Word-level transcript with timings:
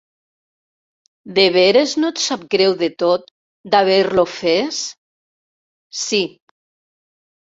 —De 1.37 1.43
veres 1.55 1.91
no 2.03 2.09
et 2.13 2.21
sap 2.21 2.45
greu 2.55 2.73
de 2.79 2.89
tot 3.03 3.29
d’haver-lo 3.75 4.25
ofès? 4.31 4.79
—Sí. 4.89 6.23